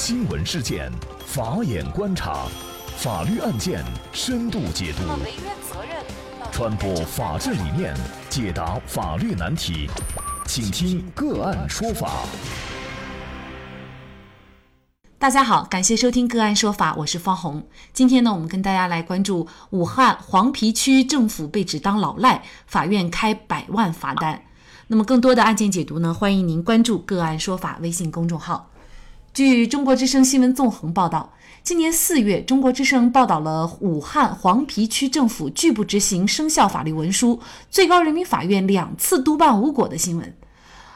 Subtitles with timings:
[0.00, 0.88] 新闻事件，
[1.26, 2.46] 法眼观察，
[2.98, 5.02] 法律案件深度解读，
[6.52, 7.92] 传播法治理念，
[8.30, 9.90] 解答法律难题，
[10.46, 12.22] 请听个案说法。
[15.18, 17.66] 大家好，感谢收听个案说法，我是方红。
[17.92, 24.44] 今天呢，我们跟大家来关注武汉黄陂区政府被指当老赖，法院开百万罚单。
[24.86, 28.70] 那么更多的案件解读呢，欢迎您关注个案说法微信公众号。
[29.38, 37.38] 据中国之声新闻纵横报道，今年四月，中国之声报道了武汉黄陂区政府拒不执行生效法律文书，
[37.70, 40.34] 最高人民法院两次督办无果的新闻。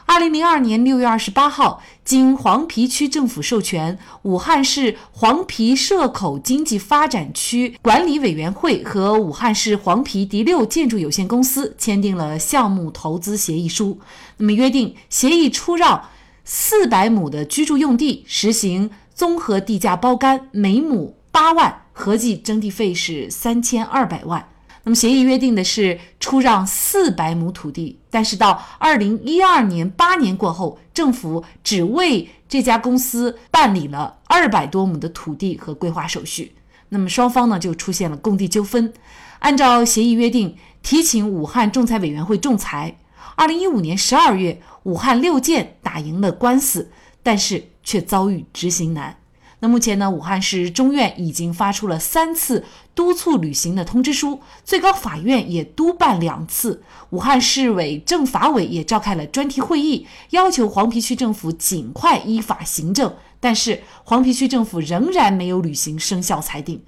[0.05, 13.97] 二零零二年六月二十八号，经黄陂区政府授权，武汉市黄陂社口经济发展区管理委员会和武汉市黄陂第六建筑有限公司签订了项目投资协议书。
[14.35, 16.09] 那么，约定协议出让。
[16.45, 24.49] 四百亩的居住用地实行综合地价包干，每亩八万，合计征地费是三千二百万。
[24.85, 36.53] 那么协议约定的是出让四百亩土地，但是到二零一二年八年过后，政府只为这家公司办理了二百多亩的土地和规划手续。
[36.89, 38.93] 那么双方呢就出现了供地纠纷，
[39.39, 42.97] 按照协议约定，提请武汉仲裁委员会仲裁。
[43.35, 46.89] 二零一五年十二月，武汉六建打赢了官司，
[47.21, 49.17] 但是却遭遇执行难。
[49.59, 63.15] 那目前呢，武汉市中院已经发出了三次督促履行的通知书，最高法院也督办两次，武汉市委政法委也召开了专题会议，要求黄陂区政府尽快依法行政。
[63.39, 66.83] 但是黄陂区政府仍然没有履行生效裁定。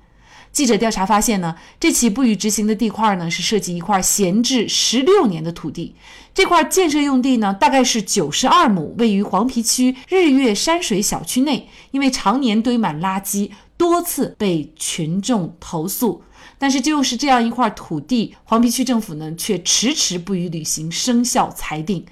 [0.55, 5.93] 记者调查发现呢，这起不予执行的地块呢，是涉及一块闲置十六年的土地。
[6.33, 16.23] 这块建设用地呢，大概是九十二亩，位于黄陂区日月山水小区内，因为常年堆满垃圾，多次被群众投诉。
[16.57, 22.05] 但是就是这样一块土地，黄陂区政府呢，却迟迟不予履行生效裁定。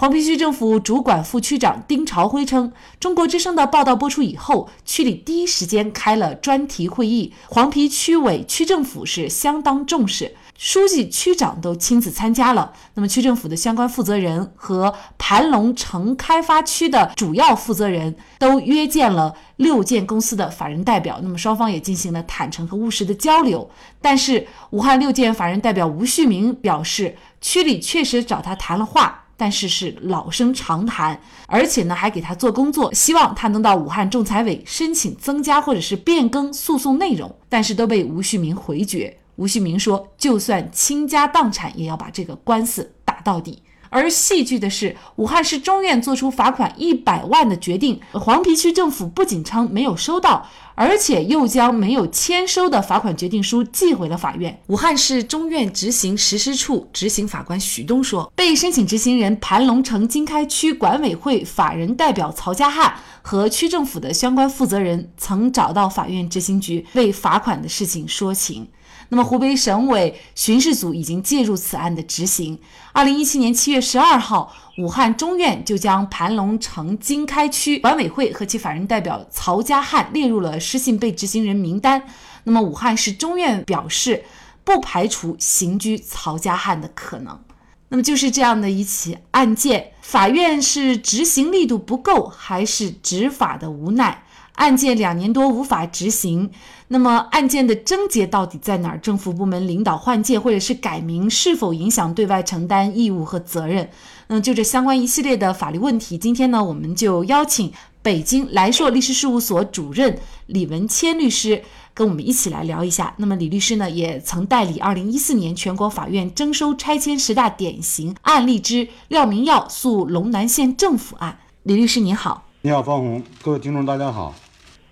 [0.00, 12.72] 黄陂区政府主管副区长丁朝辉称，中国之声的报道播出以后，区里第一时间开了专题会议，黄陂区委、区政府是相当重视，书记、区长都亲自参加了。
[12.94, 23.68] 那么，区政府的相关负责人和盘龙城开发区的主要负责人都约见了六建公司的法人代表，那么双方也进行了坦诚和务实的交流。
[24.00, 29.24] 但是，武汉六建法人代表吴旭明表示，区里确实找他谈了话。
[29.38, 39.16] 但是是老生常谈，而且呢还给他做工作，希望他能到武汉仲裁委申请增加或者是变更诉讼内容，但是都被吴旭明回绝。
[39.36, 43.62] 吴旭明说，就算倾家荡产，也要把这个官司打到底。
[43.90, 50.46] 而戏剧的是，武汉市中院作出罚款一百万的决定，黄陂区政府不仅称没有收到，
[50.78, 54.56] 而且又将没有签收的罚款决定书寄回了法院。
[54.68, 68.68] 武汉市中院执行实施处执行法官徐东说，被申请执行人盘龙城经开区管委会法人代表曹家汉和区政府的相关负责人曾找到法院执行局为罚款的事情说情。
[69.10, 72.58] 那么，湖北省委巡视组已经介入此案的执行。
[72.92, 82.00] 二零一七年七月十二号，武汉中院就将盘龙城经开区管委会和其法人代表曹家汉列入了失信被执行人名单。
[82.44, 84.22] 那么，武汉市中院表示，
[84.62, 87.40] 不排除刑拘曹家汉的可能。
[87.88, 94.22] 那么，就是这样的一起案件，法院是执行力度不够，还是执法的无奈？
[94.52, 96.50] 案件两年多无法执行，
[96.88, 98.98] 那么案件的症结到底在哪儿？
[98.98, 103.88] 政府部门领导换届或者是改名，是否影响对外承担义务和责任？
[104.28, 107.72] 嗯，就这相关一系列的法律问题，今天呢，我们就邀请
[108.02, 111.62] 北京来硕律师事务所主任李文谦律师
[111.94, 113.14] 跟我们一起来聊一下。
[113.16, 121.38] 那么李律师呢，也曾代理二零一四年全国法院征收拆迁十大典型案例之廖明耀诉龙南县政府案。
[121.62, 124.34] 李律师您好，你好方红，各位听众大家好。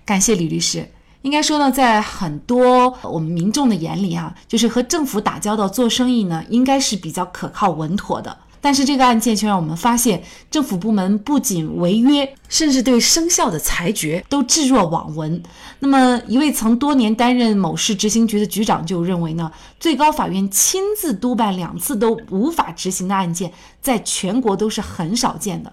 [0.07, 0.89] 感谢李律师。
[1.21, 8.39] 应该说呢，在很多我们民众的眼里啊，就是和政府打交道做生意呢，应该是比较可靠稳妥的。
[8.67, 10.21] 但是这个案件却让我们发现，
[10.51, 15.41] 政府部门不仅违约，甚至对生效的裁决都置若罔闻。
[15.79, 25.73] 那么，一位曾多年担任某市执行局的局长就认为呢，最高法院亲自督办两次都无法执行的案件，在全国都是很少见的。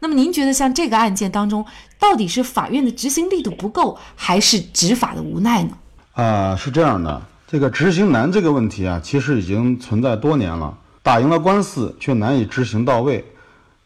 [0.00, 1.64] 那么您觉得像这个案件当中，
[2.00, 5.70] 到底是法院的执行力度不够，还是执法的无奈呢？
[6.14, 10.76] 啊，是这样的，这个执行难这个问题啊，其实已经存在多年了。
[11.04, 13.24] 打赢了官司，却难以执行到位，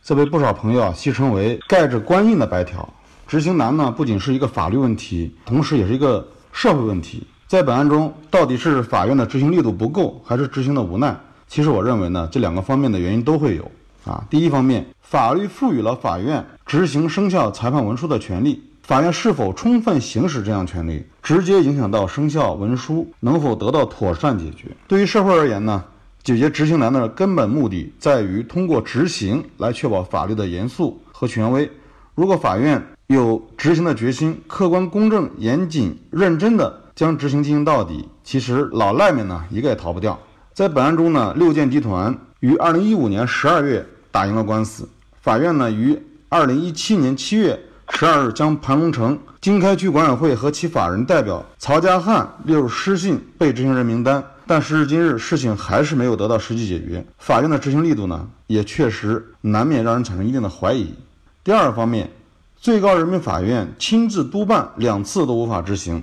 [0.05, 2.87] 这被不少朋友戏称为盖着官印的白条。
[3.27, 7.27] 执行难呢，不仅是一个法律问题，同时也是一个社会问题。
[7.47, 11.17] 在本案中，到底是法院的执行力度不够，还是执行的无奈？
[11.49, 13.71] 其实我认为呢，这两个方面的原因都会有。
[14.05, 24.69] 啊，第一方面，法律赋予了法院执行生效裁判文书的权利，法院是否充分行使这项权利，直接影响到生效文书能否得到妥善解决。
[24.87, 25.83] 对于社会而言呢，
[26.26, 31.70] 解决执行难的根本目的在于通过执行来确保法律的严肃和权威。
[32.17, 36.82] 如果法院有执行的决心，客观公正、严谨、认真的。
[36.96, 40.19] 将执行进行到底，其实老赖们呢一个也逃不掉。
[40.52, 44.88] 在本案中呢，六建集团于二零一五年十二月打赢了官司，
[45.20, 45.96] 法院呢于
[46.29, 47.56] 二零一七年七月
[47.90, 54.25] 十二日将盘龙城经开区管委会和其法人代表曹家汉列入失信被执行人名单。
[54.48, 60.94] 但时至今日，事情还是没有得到实际解决，法院的执行力度呢也确实难免让人产生一定的怀疑。
[61.43, 62.08] 第二方面，
[62.56, 66.02] 最高人民法院亲自督办两次都无法执行。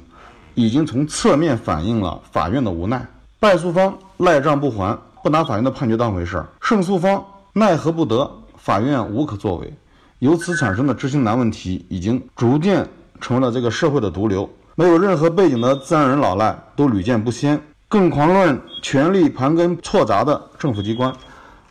[0.55, 3.03] 已经从侧面反映了法院的无奈，
[3.39, 9.73] 败诉方赖账不还，不拿法院的判决当回事儿；胜诉方奈何不得，法院无可作为。
[10.19, 12.87] 由此产生的执行难问题，已经逐渐
[13.19, 14.47] 成为了这个社会的毒瘤。
[14.75, 17.59] 没有任何背景的自然人老赖都屡见不鲜，
[17.93, 21.13] 更遑论权力盘根错杂的政府机关。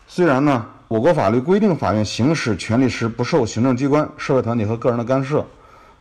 [0.07, 5.45] 虽然呢，我国法律规定法院行使权力时不受行政机关、社会团体和个人的干涉，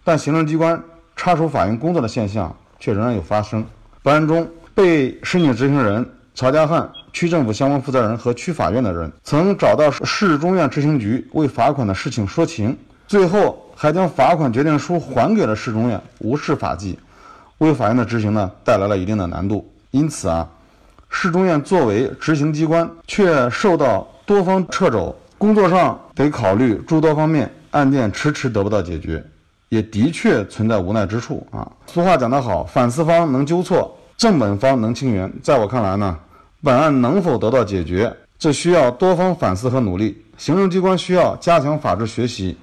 [0.03, 0.79] 但行政机关
[1.15, 2.55] 插手法院工作的现象。
[2.79, 3.63] 却仍然有发生。
[4.01, 12.75] 本案中，被申请执行人曹家汉、区政府相关负责人和区法院的人曾找到市中院执行局为罚款的事情说情，
[13.07, 16.97] 最后还将罚款决定书还给了市中院，无视法纪，
[17.59, 19.70] 为法院的执行呢带来了一定的难度。
[19.91, 20.47] 因此啊，
[21.09, 29.23] 市中院作为执行机关，却受到多方掣肘，工作上得考虑诸多方面，案件迟迟得不到解决。
[29.67, 31.69] 也的确存在无奈之处啊。
[31.87, 35.31] 俗话讲得好，反思方能纠错，正本方能清源。
[35.41, 36.17] 在我看来呢，
[36.61, 40.23] 本案能否得到解决，这需要多方反思和努力。
[40.37, 42.57] 行政机关需要加强法治学习，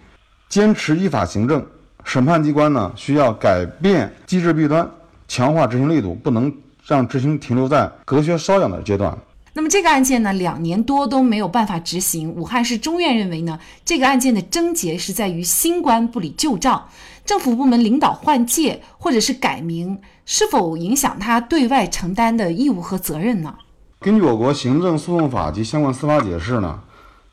[0.48, 1.60] 坚持依法行政；
[2.04, 4.86] 审判机关呢，需要改变机制弊端，
[5.26, 6.52] 强化执行力度，不能
[6.88, 9.16] 让执行停留在隔靴搔痒的阶段。
[9.52, 12.30] 那么这个案件呢，两年多都没有办法执行。
[12.30, 16.88] 武汉市中院认为呢，这个案件的症结是在于新官不理旧账，
[17.24, 23.54] 政府部门领导换届或者是改名，是否影响他对外承担的义务和责任呢？
[24.00, 26.80] 根据我国行政诉讼法及相关司法解释呢，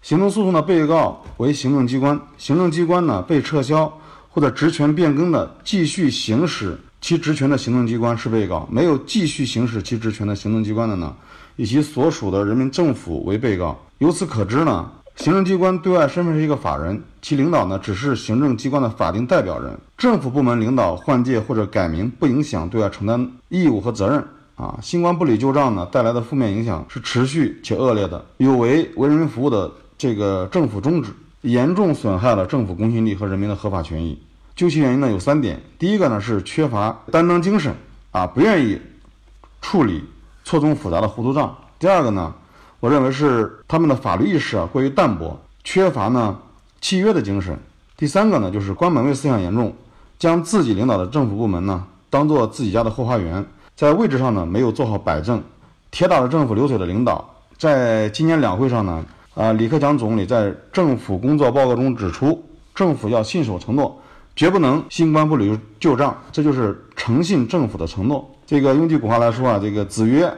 [0.02, 4.00] 行政诉讼的被告为行政机关，行政机关呢被撤销
[4.30, 6.76] 或者职权变更的，继续行使
[7.06, 11.16] 其职权的行政机关是被告；没有继续行使其职权的行政机关的呢？
[11.56, 13.80] 以其所属的人民政府为被告。
[14.00, 19.78] 由此可知呢，行政机关对外身份是一个法人，其领导呢只是行政机关的法定代表人。
[20.00, 24.26] 政府部门领导换届或者改名，不影响对外承担义务和责任。
[24.56, 31.12] 啊，新官不理旧账呢，带来的负面影响是持续且恶劣的，有违为人民服务的这个政府宗旨，
[31.42, 34.20] 严重损害了政府公信力和人民的合法权益。
[34.56, 37.76] 究其原因呢，有三点：第一个呢是缺乏担当精神，
[38.12, 38.80] 啊，不愿意
[39.62, 40.04] 处理。
[40.48, 41.58] 错综复杂的糊涂账。
[41.80, 42.32] 第二个呢，
[42.80, 46.38] 我认为是他们的法律意识啊过于淡薄，缺乏呢
[46.80, 47.58] 契约的精神。
[47.98, 49.74] 第三个呢，就是官本位思想严重，
[50.20, 53.44] 将自己领导的政府部门呢当做自己家的后花园，
[53.76, 55.42] 在位置上呢没有做好摆正，
[55.90, 57.28] 铁打的政府流水的领导。
[57.58, 59.04] 在今年两会上呢，
[59.34, 64.00] 啊，李克强总理在政府工作报告中指出，政府要信守承诺，
[64.36, 68.30] 绝不能新官不理旧账，这就是诚信政府的承诺。
[68.46, 70.32] 这个用句古话来说啊，这个子曰：“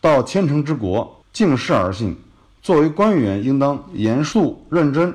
[0.00, 2.16] 到千乘之国，敬事而信。”
[2.62, 5.12] 作为官员，应当严肃认真、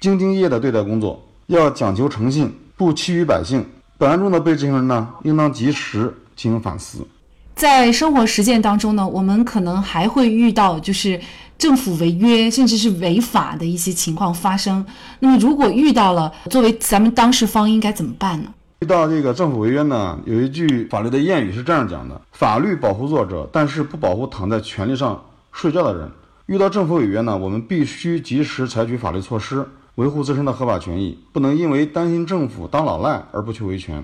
[0.00, 3.64] 兢兢业业地对待工作，要讲求诚信，不欺于百姓。
[3.98, 7.06] 本案中的被执行人呢，应当及时进行反思。
[7.54, 11.20] 在生活实践当中呢，我们可能还会遇到就是
[11.60, 14.82] 政府违约甚至是违法的一些情况发生。
[15.18, 18.48] 那么，如果遇到了，作为咱们当事方应该怎么办呢？
[18.78, 26.10] 遇到这个政府违约呢，有一句法律的谚语是这样讲的：法律保护弱者，但是不保护躺在权利上睡觉的人。
[26.46, 34.02] 遇到政府违约呢，我们必须及时采取法律措施，维护自身的合法权益，不能因为担心政府当老赖而不去维权，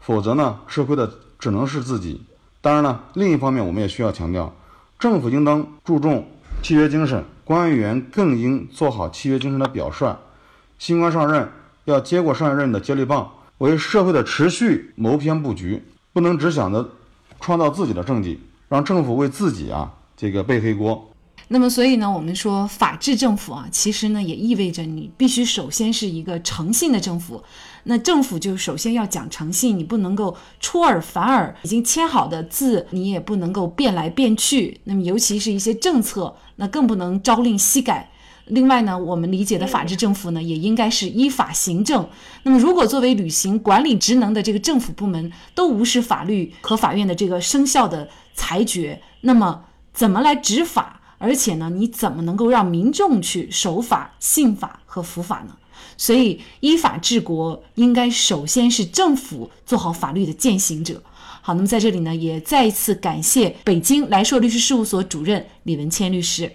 [0.00, 1.08] 否则呢，吃亏的
[1.38, 2.22] 只能是自己。
[2.60, 4.52] 当然了，另一方面，我们也需要强调，
[4.98, 6.26] 政府应当注重
[6.66, 10.18] 契约精神，官员更应做好契约精神的表率。
[10.80, 11.48] 新官上任
[11.84, 13.30] 要接过上一任的接力棒。
[13.58, 15.80] 为社会的持续谋篇布局，
[16.12, 16.90] 不能只想着
[17.40, 21.08] 创造自己的政绩，让政府为自己啊这个背黑锅。
[21.48, 27.40] 那么，所以呢，我们说法治政府啊，其实呢也意味着你必须首先是一个诚信的政府。
[27.84, 34.80] 那政府就首先要讲诚信，你不能够出尔反尔，已经签好的字你也不能够变来变去。
[34.84, 38.10] 那么，尤其是一些政策，那更不能朝令夕改。
[38.46, 42.08] 另外呢，我们理解的法治政府呢，也应该是依法行政。
[42.42, 49.62] 那么，如果作为履行管理职能的这个政府部门都无视法律和法院的这个生效的裁决，那么
[49.92, 51.00] 怎么来执法？
[51.18, 55.56] 而且呢，你怎么能够让民众去守法、信法和服法呢？
[55.98, 61.02] 所以，依法治国应该首先是政府做好法律的践行者。
[61.40, 66.52] 好，那么在这里呢，也再一次感谢北京来硕律师事务所主任李文谦律师。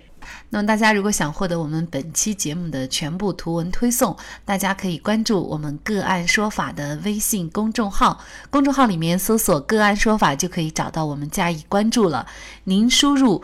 [0.49, 4.15] 那么，大家如果想获得我们本期节目的全部图文推送，
[4.45, 8.19] 大家可以关注我们“个案说法”的微信公众号，
[8.51, 12.27] 公众号里面搜索“个案说法”就可以找到我们加以关注了。
[12.65, 13.43] 您输入。